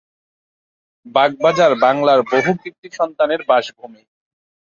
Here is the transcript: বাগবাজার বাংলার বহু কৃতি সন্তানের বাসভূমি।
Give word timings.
বাগবাজার 1.05 1.71
বাংলার 1.75 2.19
বহু 2.31 2.51
কৃতি 2.61 2.87
সন্তানের 2.93 3.41
বাসভূমি। 3.47 4.01